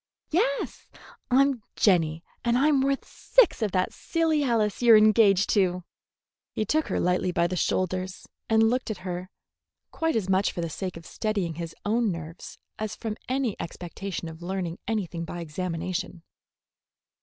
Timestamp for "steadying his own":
11.05-12.11